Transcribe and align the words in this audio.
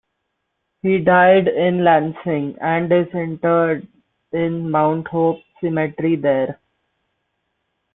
He 0.81 0.97
died 0.97 1.47
in 1.47 1.83
Lansing 1.83 2.57
and 2.59 2.91
is 2.91 3.05
interred 3.13 3.87
in 4.31 4.71
Mount 4.71 5.07
Hope 5.09 5.43
Cemetery 5.61 6.15
there. 6.15 6.59